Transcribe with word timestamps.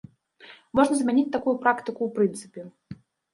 Можна 0.79 0.95
змяніць 1.01 1.33
такую 1.35 1.53
практыку 1.67 2.01
ў 2.05 2.09
прынцыпе? 2.17 2.61